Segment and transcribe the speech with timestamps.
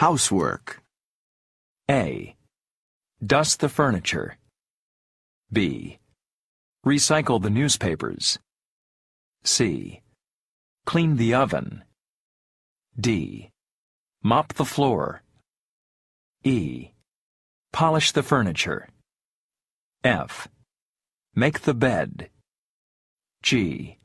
[0.00, 0.82] Housework.
[1.90, 2.34] A.
[3.22, 4.38] Dust the furniture.
[5.52, 5.98] B.
[6.86, 8.38] Recycle the newspapers.
[9.44, 10.00] C.
[10.86, 11.84] Clean the oven.
[12.98, 13.50] D.
[14.22, 15.20] Mop the floor.
[16.44, 16.92] E.
[17.70, 18.88] Polish the furniture.
[20.02, 20.48] F.
[21.34, 22.30] Make the bed.
[23.42, 23.98] G.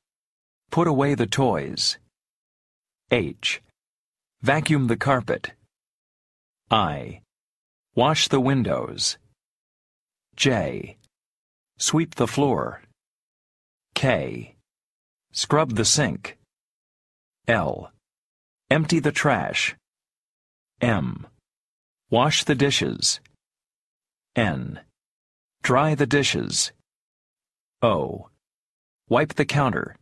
[0.72, 1.98] Put away the toys.
[3.12, 3.62] H.
[4.42, 5.54] Vacuum the carpet.
[6.72, 7.22] I.
[7.96, 9.18] Wash the windows.
[10.36, 10.98] J.
[11.78, 12.82] Sweep the floor.
[13.94, 14.56] K.
[15.32, 16.38] Scrub the sink.
[17.48, 17.92] L.
[18.72, 19.76] Empty the trash.
[20.82, 21.28] M.
[22.10, 23.20] Wash the dishes.
[24.36, 24.80] N.
[25.62, 26.72] Dry the dishes.
[27.82, 28.30] O.
[29.08, 29.96] Wipe the counter.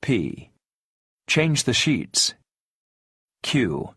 [0.00, 0.50] P.
[1.28, 2.34] Change the sheets.
[3.42, 3.94] Q.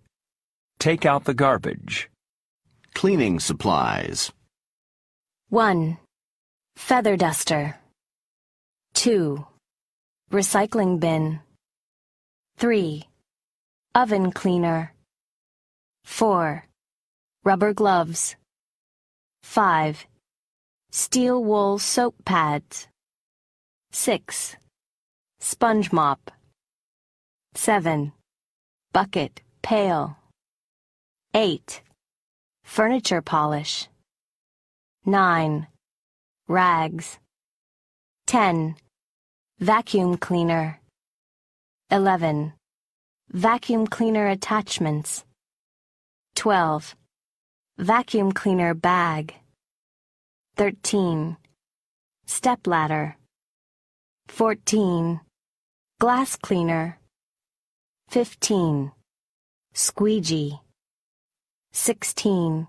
[0.85, 2.11] Take out the garbage.
[2.93, 4.31] Cleaning supplies.
[5.49, 5.97] 1.
[6.75, 7.75] Feather duster.
[8.93, 9.43] 2.
[10.31, 11.39] Recycling bin.
[12.57, 13.03] 3.
[13.95, 14.93] Oven cleaner.
[16.03, 16.63] 4.
[17.43, 18.35] Rubber gloves.
[19.41, 20.05] 5.
[20.91, 22.87] Steel wool soap pads.
[23.91, 24.55] 6.
[25.39, 26.29] Sponge mop.
[27.55, 28.11] 7.
[28.93, 30.15] Bucket, pail.
[31.35, 31.81] 8.
[32.63, 33.89] Furniture polish.
[35.05, 35.67] 9.
[36.47, 37.19] Rags.
[38.25, 38.77] 10.
[39.59, 40.79] Vacuum cleaner.
[41.91, 42.53] 11.
[43.33, 45.25] Vacuum cleaner attachments.
[46.35, 46.95] 12.
[47.79, 49.33] Vacuum cleaner bag.
[50.55, 51.35] 13.
[52.27, 53.17] Step ladder.
[54.29, 55.19] 14.
[55.99, 56.97] Glass cleaner.
[58.07, 58.93] 15.
[59.73, 60.61] Squeegee.
[61.77, 62.67] 16.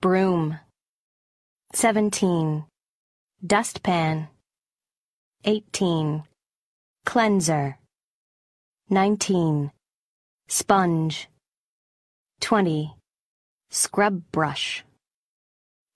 [0.00, 0.56] Broom.
[1.74, 2.64] 17.
[3.44, 4.28] Dustpan.
[5.44, 6.22] 18.
[7.04, 7.76] Cleanser.
[8.88, 9.72] 19.
[10.46, 11.28] Sponge.
[12.40, 12.94] 20.
[13.68, 14.84] Scrub brush.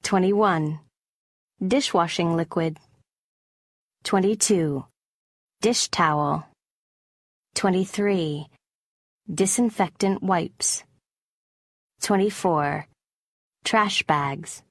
[0.02, 0.80] 21.
[1.64, 2.78] Dishwashing liquid.
[4.02, 4.84] 22.
[5.60, 6.44] Dish towel.
[7.54, 8.48] 23.
[9.32, 10.82] Disinfectant wipes.
[12.04, 12.86] 24.
[13.64, 14.62] Trash bags.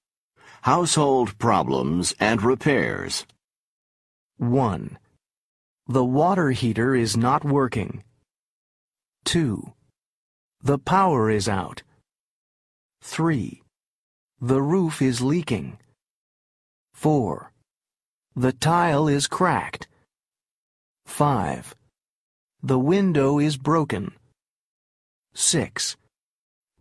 [0.62, 3.26] Household problems and repairs.
[4.38, 5.00] 1.
[5.88, 8.04] The water heater is not working.
[9.26, 9.74] 2.
[10.62, 11.82] The power is out.
[13.02, 13.64] 3.
[14.40, 15.80] The roof is leaking.
[16.94, 17.52] 4.
[18.36, 19.88] The tile is cracked.
[21.08, 21.74] 5.
[22.62, 24.12] The window is broken.
[25.34, 25.98] 6.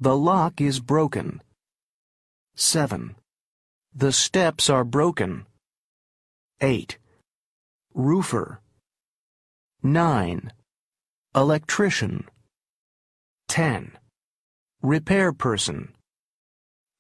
[0.02, 1.40] The lock is broken.
[2.56, 3.14] 7.
[3.94, 5.46] The steps are broken.
[6.60, 6.98] 8.
[7.94, 8.60] Roofer.
[9.84, 10.52] 9.
[11.36, 12.28] Electrician.
[13.46, 13.96] 10.
[14.82, 15.94] Repair person.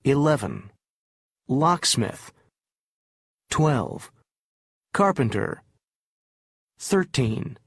[0.04, 0.70] 11.
[1.48, 2.32] Locksmith.
[3.50, 4.12] 12.
[4.94, 5.64] Carpenter.
[6.78, 7.58] 13.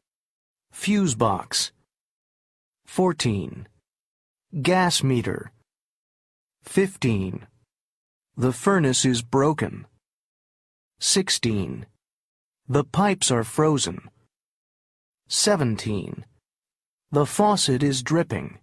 [0.72, 1.74] Fuse box.
[2.86, 3.68] 14.
[4.62, 5.52] Gas meter.
[6.64, 7.46] 15.
[8.38, 9.86] The furnace is broken.
[11.02, 11.86] 16.
[12.70, 14.10] The pipes are frozen.
[15.28, 16.24] 17.
[17.12, 18.60] The faucet is dripping.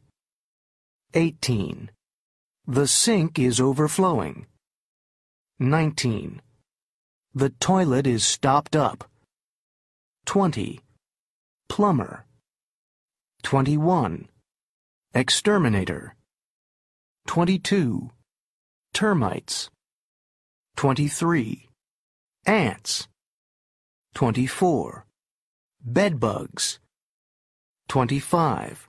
[1.12, 1.90] 18.
[2.66, 4.46] The sink is overflowing.
[5.58, 6.40] 19.
[7.34, 9.10] The toilet is stopped up.
[10.24, 10.80] 20.
[11.68, 12.24] Plumber.
[13.42, 14.28] 21.
[15.14, 16.14] Exterminator.
[17.26, 18.08] 22.
[18.94, 19.68] Termites.
[20.76, 21.68] 23.
[22.46, 23.08] Ants.
[24.14, 25.04] 24.
[25.84, 26.78] Bedbugs.
[27.90, 28.88] 25.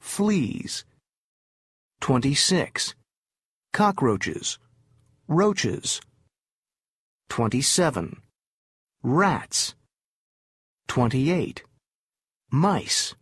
[0.00, 0.84] Fleas.
[2.00, 2.96] 26.
[3.72, 4.58] Cockroaches.
[5.28, 6.00] Roaches.
[7.28, 8.16] 27.
[9.04, 9.76] Rats.
[10.88, 11.62] 28.
[12.50, 13.14] Mice.